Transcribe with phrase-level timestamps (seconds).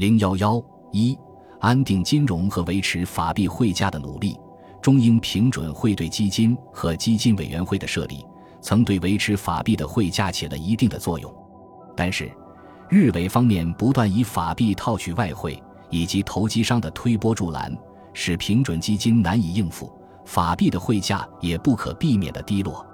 [0.00, 0.58] 零幺幺
[0.92, 1.14] 一，
[1.60, 4.34] 安定金融和维持法币汇价的努力。
[4.80, 8.24] 中英平准汇兑基金和基金委员会的设立，
[8.62, 11.30] 曾对维持法币的汇价起了一定的作用。
[11.94, 12.32] 但是，
[12.88, 17.70] 日伪方面不断以法币套取外汇，以及投机商的推波助澜，
[18.14, 19.92] 使平准基金难以应付，
[20.24, 22.86] 法币的汇价也不可避免的低落。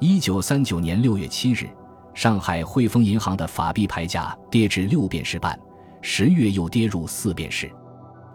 [0.00, 1.66] 一九三九年六月七日，
[2.12, 5.58] 上海汇丰银行的法币牌价跌至六便士半，
[6.04, 7.70] 十月又跌入四便士，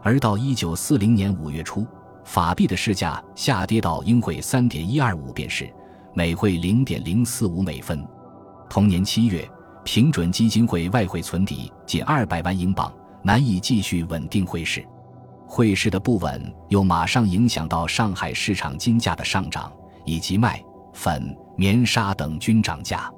[0.02, 1.85] 而到一九四零年五月初。
[2.23, 5.70] 法币的市价下跌到英汇三点一二五便士，
[6.13, 8.05] 每汇零点零四五美分。
[8.70, 9.49] 同年七月，
[9.85, 12.93] 平准基金会外汇存底近二百万英镑，
[13.23, 14.85] 难以继续稳定汇市。
[15.45, 19.71] 汇市的不稳又马上影响到上海市场金价的上涨，
[20.05, 20.62] 以及麦、
[20.93, 23.09] 粉、棉纱等均涨价。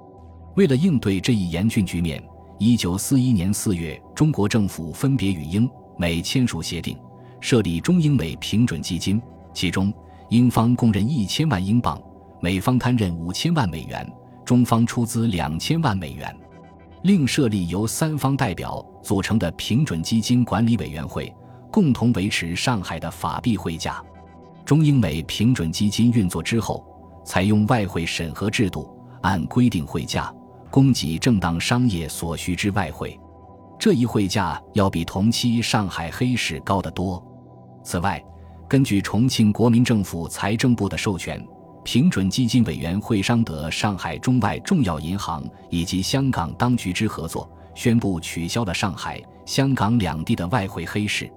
[0.56, 2.24] 为了应对这一严峻局面，
[2.62, 5.68] 一九四一年四月，中国政府分别与英、
[5.98, 6.98] 美签署协定。
[7.40, 9.22] 设立中英美平准基金，
[9.54, 9.94] 其中
[10.28, 11.98] 英方供认一千万英镑，
[12.42, 14.06] 美方摊认五千万美元，
[14.44, 16.36] 中方出资两千万美元。
[17.04, 21.34] 另设立由三方代表组成的平准基金管理委员会，
[21.72, 24.04] 共同维持上海的法币汇价。
[24.66, 26.86] 中英美平准基金运作之后，
[27.24, 30.30] 采用外汇审核制度，按规定汇价，
[30.70, 33.20] 供给正当商业所需之外汇。
[33.80, 37.24] 这一汇价要比同期上海黑市高得多。
[37.84, 38.24] 此外，
[38.68, 41.44] 根据重庆国民政府财政部的授权，
[41.84, 51.32] 平准基金委员会商得上海中外重要银行以及香港当局之合作，宣布取消了上海、香港两地的外汇黑市。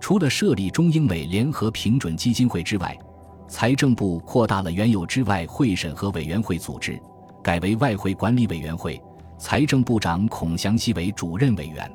[0.00, 2.98] 除了设立中英美联合平准基金会之外，
[3.46, 7.00] 财政部扩大了原有之外汇审核委员会组织，
[7.44, 8.98] 改为外汇管理委员会，
[9.36, 11.92] 财政部长孔祥熙为主任委员。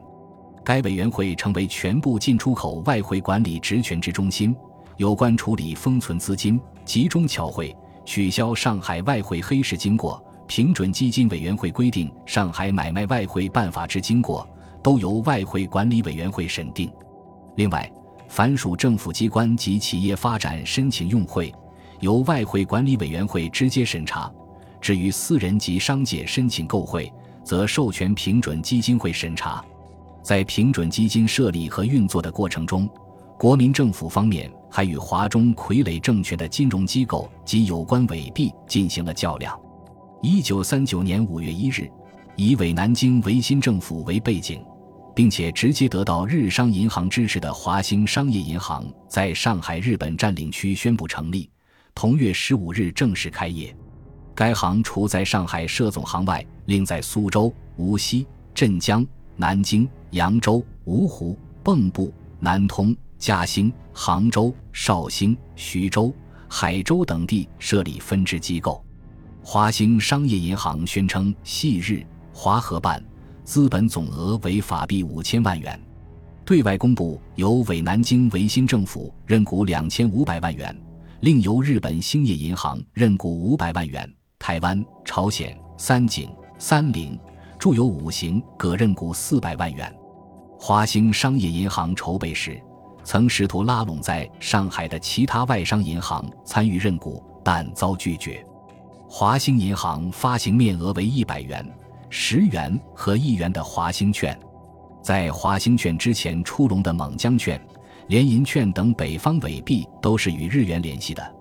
[0.64, 4.56] 该委员会成为全部进出口外汇管理职权之中心，
[4.98, 14.48] 有关处理封存资金、集中侨汇、取消上海外汇黑市经过、平准基金委员会规定上海买卖外汇办法之经过，
[14.84, 16.92] 都由外汇管理委员会审定。
[17.56, 17.92] 另外，
[18.28, 21.52] 凡属政府机关及企业发展申请用汇，
[22.02, 24.32] 由外汇管理委员会直接审查；
[24.82, 27.12] 至于私人及商界申请购汇，
[27.44, 29.64] 则授权平准基金会审查。
[30.22, 32.90] 在平准基金设立和运作的过程中，
[33.38, 39.58] 国民政府方面还与华中傀儡政权的金融机构及有关伪币进行了较量。
[40.22, 41.90] 一九三九年五月一日，
[42.36, 44.62] 以伪南京维新政府为背景，
[45.16, 51.50] 并且直接得到日商银行支持的华兴商业银行在上海日本占领区宣布成立，
[51.96, 53.74] 同月十五日正式开业。
[54.40, 59.06] 该行除在上海设总行外，另在苏州、无锡、镇江。
[59.36, 66.14] 南京、扬州、芜湖、蚌埠、南通、嘉兴、杭州、绍兴、徐州、
[66.48, 68.82] 海州等地设立分支机构。
[69.44, 72.02] 华兴商业银行宣称系日
[72.32, 73.04] 华合办，
[73.44, 75.78] 资本总额为法币五千万元，
[76.46, 80.74] 对外公布由伪南京维新政府认股两千五百万元，
[81.20, 87.20] 另由日本兴业银行认股五百万元，台湾、朝鲜、三井、三菱。
[87.60, 89.94] 著有五行各认股四百万元，
[90.58, 92.58] 华兴商业银行筹备时，
[93.04, 98.42] 曾试图拉拢在上海的其他外商银行参与认股，但遭拒绝。
[99.10, 101.70] 华兴银行发行面额为一百元、
[102.10, 104.40] 十元和一元的华兴券，
[105.04, 107.62] 在华兴券之前出笼的蒙江券、
[108.08, 111.36] 联银券等北方伪币都是与日元联系的，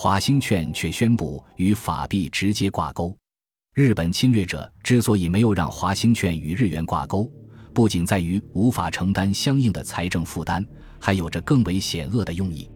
[0.00, 3.12] 华兴券却宣布与法币直接挂钩。
[3.74, 7.28] 日本侵略者之所以没有让华兴券与日元挂钩，
[7.74, 10.64] 不仅在于无法承担相应的财政负担，
[11.00, 12.70] 还有着更为险恶的用意。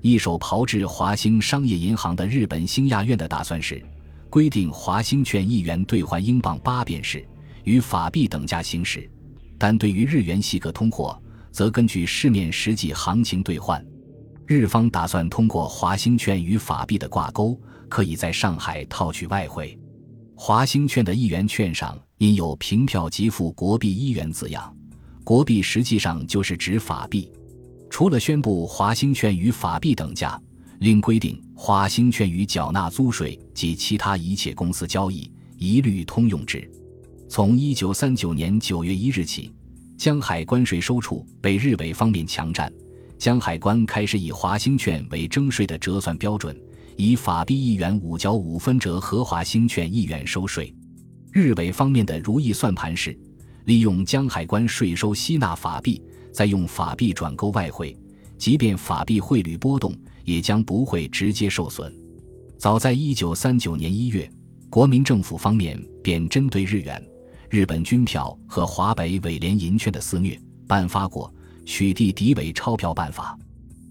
[0.00, 3.84] 一手炮制华兴商业银行的日本兴亚院的打算是，
[4.30, 7.26] 规定华兴券一元兑换英镑八便士，
[7.64, 9.00] 与法币等价行使；
[9.58, 11.20] 但对于日元细个通货，
[11.50, 13.84] 则根据市面实际行情兑换。
[14.52, 17.56] 日方打算通过华兴券与法币的挂钩，
[17.88, 19.78] 可以在上海套取外汇。
[20.34, 24.76] 华兴券的一元券上印有“凭票即付国币一元”字样，
[25.22, 27.30] 国币实际上就是指法币。
[27.88, 30.36] 除了宣布华兴券与法币等价，
[30.80, 36.68] 另规定华兴券与缴纳租税及其他一切公司交易一律通用之。
[37.28, 39.54] 从一九三九年九月一日起，
[39.96, 42.72] 江海关税收处被日伪方面强占，
[43.20, 46.58] 江海关开始以华兴券为征税的折算标准。
[46.96, 50.74] 以法币一元五角五分折和华兴券一元收税，
[51.30, 53.14] 日伪方面的如意算盘是：
[53.66, 56.02] 利用江海关税收吸纳法币，
[56.32, 57.94] 再用法币转购外汇，
[58.38, 59.94] 即便法币汇率波动，
[60.24, 61.94] 也将不会直接受损。
[62.56, 64.30] 早在一九三九年一月，
[64.70, 67.02] 国民政府方面便针对日元、
[67.50, 71.28] 日本军票和华北伪联银券的肆虐，颁发过
[71.64, 73.38] 《取缔敌伪钞票办法》，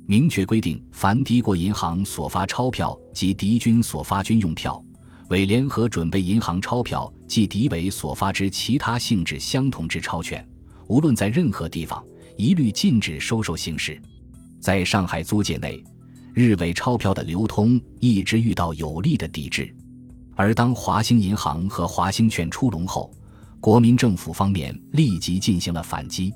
[0.06, 4.83] 明确规定，凡敌国银行所发钞票及敌军所发军用票。
[5.30, 10.44] 伪联合准备银行钞票即敌伪所发之其他性质相同之钞券，
[10.88, 12.04] 无论在任何地方，
[12.36, 14.01] 一律禁止收受行使。
[14.60, 15.83] 在上海租界内，
[16.33, 19.72] 日伪钞票的流通一直遇到有力的抵制。
[20.36, 23.12] 而当华兴银行和华兴券出笼后，
[23.60, 26.33] 国民政府方面立即进行了反击。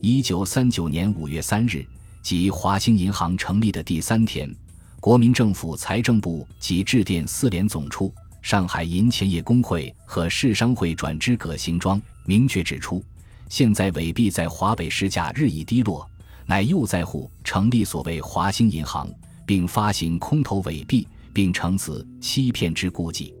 [0.00, 1.84] 一九三九年五月三日，
[2.22, 4.54] 即华兴银行成立的第三天，
[5.00, 8.12] 国民政府财政部即致电四联总处。
[8.42, 13.02] 上海银钱业工会和市商会转支葛行庄，明确指出，
[13.48, 16.08] 现在伪币在华北市价日益低落，
[16.44, 19.08] 乃又在乎成立所谓华兴银行，
[19.44, 23.34] 并发行空头伪币，并乘此欺骗之故计。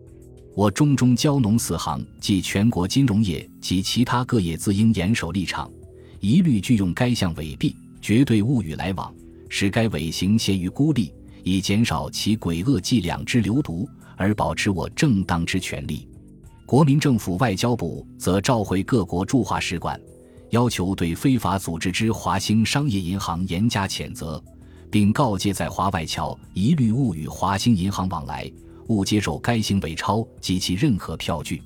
[0.56, 5.70] 我中中交农四行及全国金融业及其他各业自应严守立场，
[6.26, 9.14] 一律拒用该项伪币，绝对勿与来往，
[9.48, 11.14] 使该伪行陷于孤立，
[11.44, 13.88] 以减少其诡恶伎俩之流毒。
[14.16, 16.08] 而保持我正当之权利，
[16.64, 20.00] 国民政府外交部则召回各国驻华使馆，
[20.50, 24.42] 要求对非法组织之华兴商业银行严加谴责，
[24.90, 28.50] 并告诫在华外侨一律勿与华兴银行往来，
[28.88, 31.62] 勿接受该行伪钞及其任何票据。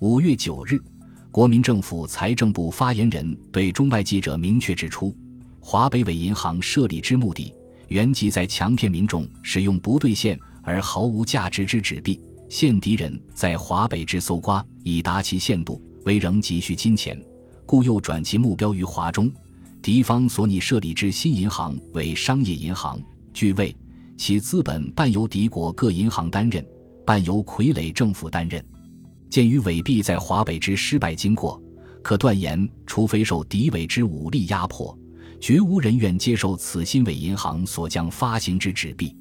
[0.00, 0.82] 五月九日，
[1.32, 5.16] 国民政府财政部发言人对中外记者明确指出，
[5.60, 7.50] 华北伪银行设立之目的，
[7.88, 10.38] 原即在强骗民众使用不兑现。
[10.62, 12.20] 而毫无价值之纸币，
[12.50, 17.18] 现敌人在华北之搜刮，以达其限度，为仍急需金钱，
[17.64, 19.32] 故又转其目标于华中。
[19.80, 23.00] 敌方所拟设立之新银行为商业银行，
[23.32, 23.74] 据谓
[24.18, 26.62] 其资本半由敌国各银行担任，
[27.06, 28.62] 半由傀儡政府担任。
[29.32, 31.58] 鉴于伪币在华北之失败经过，
[32.02, 34.94] 可断言，除非受敌伪之武力压迫，
[35.40, 39.16] 绝无人愿接受此新伪银行所将发行之纸币。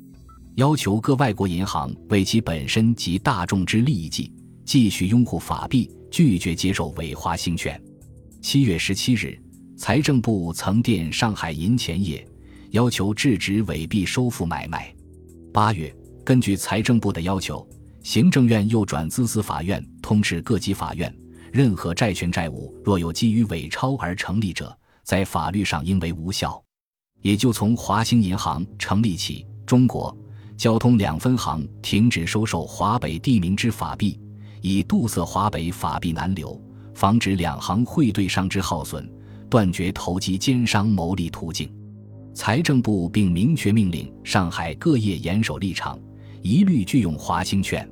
[0.56, 4.30] 要求各外国银行为其本身及大众之利益计，
[4.66, 7.82] 继续拥护法币，拒绝接受伪华兴券。
[8.42, 9.42] 七月十七日，
[9.78, 12.28] 财政部曾电上海银钱业，
[12.72, 14.94] 要求制止伪币收付买卖。
[15.54, 17.66] 八月，根据财政部的要求，
[18.04, 21.14] 行政院又转资司法院通知各级法院，
[21.52, 26.62] 任何债权债务若有基于伪钞而成立者，在法律上应为无效。
[27.22, 30.16] 也就从华兴银行成立起，中国。
[30.58, 34.20] 交通两分行停止收受华北地名之法币，
[34.62, 36.60] 以堵塞华北法币南流，
[36.94, 39.12] 防止两行汇兑上之耗损，
[39.50, 41.74] 断绝投机奸商牟利途径。
[42.36, 46.00] 财政部并明确命令上海各业严守立场，
[46.42, 47.88] 一律拒用华兴券。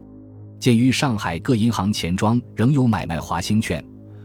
[0.60, 3.84] 鉴于上海各银行钱庄仍有买卖华兴券，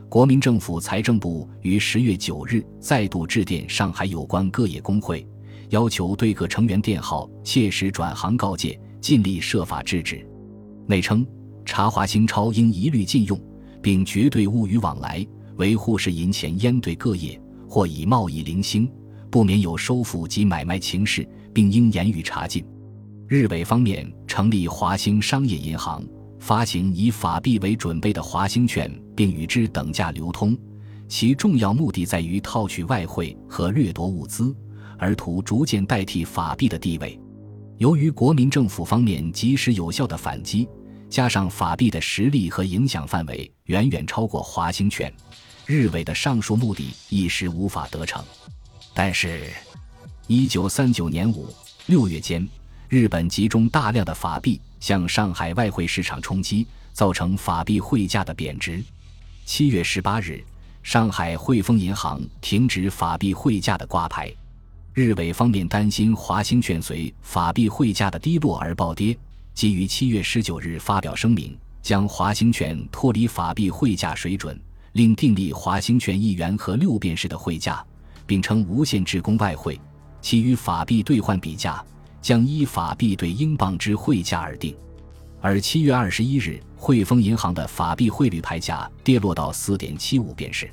[0.08, 5.26] 国民政府财政部于十月九日再度致电上海有关各业工会。
[5.70, 10.26] 要求对各成员电号切实转行告诫，尽力设法制止。
[10.86, 11.26] 内称
[11.64, 13.40] 查华兴钞应一律禁用，
[13.80, 18.90] 并绝对勿与往来，维护是银钱烟对各业或以贸易零星，
[19.30, 22.64] 不免有收付及买卖情事，并应严予查禁。
[23.26, 26.04] 日伪方面成立华兴商业银行，
[26.38, 30.56] 发行以法币为准备的华兴券，并与之等价流通，
[31.08, 34.54] 其重要目的在于套取外汇和掠夺物资。
[34.96, 37.18] 而图逐渐代替法币的地位。
[37.78, 40.68] 由于国民政府方面及时有效的反击，
[41.10, 45.12] 加上法币的实力和影响范围远远超过华兴券，
[45.66, 48.24] 日伪的上述目的一时无法得逞。
[48.94, 49.50] 但是，
[50.28, 51.52] 一九三九年五
[51.86, 52.48] 六月间，
[52.94, 58.80] 日本集中大量的法币向上海外汇市场冲击，造成法币汇价的贬值。
[59.44, 60.40] 七月十八日，
[60.84, 64.32] 上海汇丰银行停止法币汇价的挂牌。
[64.92, 69.18] 日伪方面担心华兴券随法币汇价的低落而暴跌，
[69.54, 74.56] 即于七月十九日发表声明，将华兴券脱离法币汇价水准，
[74.92, 77.84] 另订立华兴券一元和六便士的汇价，
[78.24, 79.80] 并称无限制供外汇，
[80.22, 81.84] 其余法币兑换比价
[82.24, 84.74] 将依法币对英镑之汇价而定。
[85.42, 90.70] 而七月二十一日，汇丰银行的法币汇率牌价跌落到四点七五便士，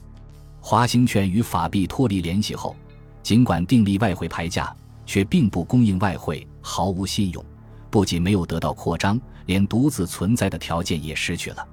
[0.62, 2.74] 华兴券与法币脱离联系后。
[3.22, 4.74] 尽管订立外汇牌价，
[5.06, 7.46] 却并不供应外汇，毫无信用。
[7.90, 11.68] 不仅没有得到扩张，连独自存在的条件也失去了。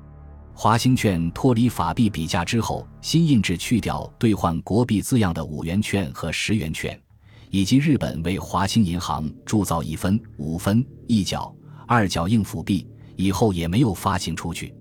[0.55, 7.01] 华兴券脱离法币比价之后，新印制去掉兑换国币字样的五元券和十元券，
[7.51, 11.55] 以及日本为华兴银行铸造一分、五分、一角、
[11.87, 12.87] 二角硬辅币，
[13.17, 14.75] 以后也没有发行出去。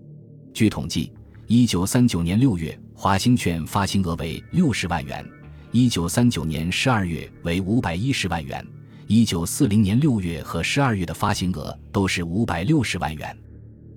[0.53, 1.11] 据统计，
[1.47, 5.23] 一九三九年六月，华兴券发行额为六十万元；
[5.71, 8.61] 一九三九年十二月为五百一十万元；
[9.07, 13.37] 一九四零年六月和十二月的发行额都是五百六十万元。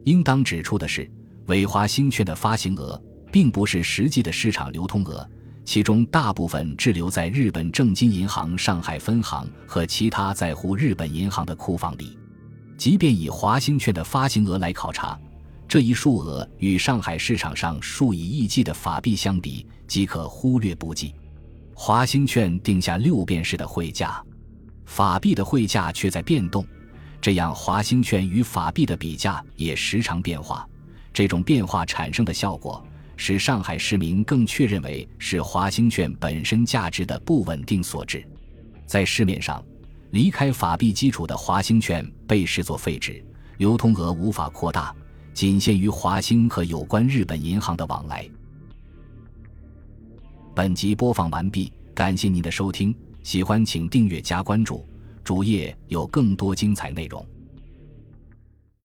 [0.04, 1.10] 应当指出的是。
[1.46, 5.28] 伪华兴券的发行额并不是实际的市场流通额，
[5.70, 12.18] 其中大部分滞留在日本正金银行上海分行和其他在沪日本银行的库房里。
[12.76, 15.16] 即便以华兴券的发行额来考察，
[15.68, 21.14] 这一数额与上海市场上数以亿计的法币相比，即可忽略不计。
[21.72, 24.20] 华兴券定下六便士的汇价，
[24.86, 26.66] 法币的汇价却在变动，
[27.20, 30.68] 这样华兴券与法币的比价也时常变化。
[31.12, 32.84] 这种变化产生的效果，
[33.22, 38.26] 使上海市民更确认为是华兴券本身价值的不稳定所致。
[38.86, 39.62] 在市面上，
[40.12, 43.22] 离开法币基础的华兴券被视作废纸，
[43.58, 44.96] 流通额无法扩大，
[45.34, 48.26] 仅限于华兴和有关日本银行的往来。
[50.56, 54.88] 本集播放完毕，感谢您的收听，喜欢请订阅加关注，
[55.22, 57.22] 主页有更多精彩内容。